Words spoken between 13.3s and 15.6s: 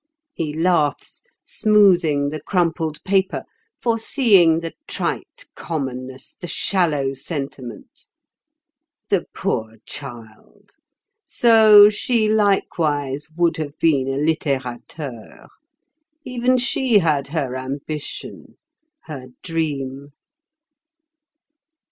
would have been a littérateure.